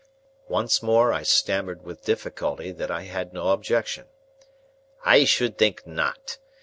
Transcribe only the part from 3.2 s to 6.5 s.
no objection. "I should think not!